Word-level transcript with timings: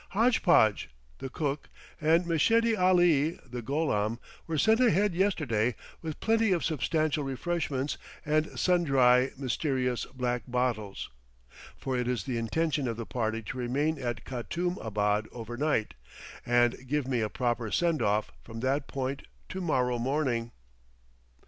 "Hodge 0.13 0.41
podge," 0.41 0.89
the 1.19 1.29
cook, 1.29 1.69
and 2.01 2.25
Meshedi 2.25 2.75
Ali, 2.75 3.39
the 3.45 3.61
gholam, 3.61 4.17
were 4.47 4.57
sent 4.57 4.79
ahead 4.79 5.13
yesterday 5.13 5.75
with 6.01 6.19
plenty 6.19 6.51
of 6.51 6.65
substantial 6.65 7.23
refreshments 7.23 7.99
and 8.25 8.57
sun 8.59 8.83
dry 8.83 9.29
mysterious 9.37 10.05
black 10.05 10.41
bottles 10.47 11.11
for 11.77 11.95
it 11.95 12.07
is 12.07 12.23
the 12.23 12.39
intention 12.39 12.87
of 12.87 12.97
the 12.97 13.05
party 13.05 13.43
to 13.43 13.57
remain 13.59 13.99
at 13.99 14.25
Katoum 14.25 14.79
abad 14.83 15.27
overnight, 15.31 15.93
and 16.47 16.87
give 16.87 17.07
me 17.07 17.21
a 17.21 17.29
proper 17.29 17.69
send 17.69 18.01
off 18.01 18.31
from 18.41 18.61
that 18.61 18.87
point 18.87 19.27
to 19.49 19.61
morrow 19.61 19.99
morning. 19.99 20.49